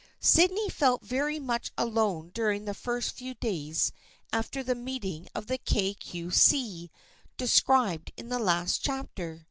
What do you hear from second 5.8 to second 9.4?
Cue See described in the last chapter.